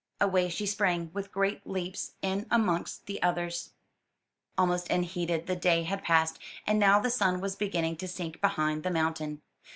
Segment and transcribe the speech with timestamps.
[0.19, 3.69] Away she sprang with great leaps, in amongst the others.
[4.57, 8.81] Almost unheeded the day had passed, and now the sun was beginning to sink behind
[8.81, 9.43] the mountain.